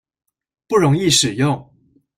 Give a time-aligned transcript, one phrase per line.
[0.67, 1.69] 不容易使用